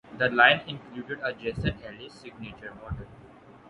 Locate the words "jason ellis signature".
1.31-2.73